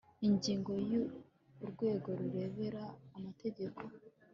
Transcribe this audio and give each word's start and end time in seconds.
ingingo 0.27 0.71
ya 0.89 0.99
urwego 1.63 2.07
rureberera 2.19 2.83
amategeko 3.17 3.81